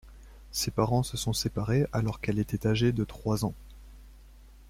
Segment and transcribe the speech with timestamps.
[0.51, 3.53] Ses parents se sont séparés alors qu'elle était âgée de trois ans.